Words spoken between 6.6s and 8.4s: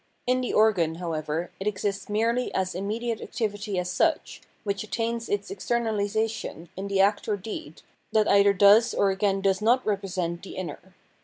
in the act or deed, that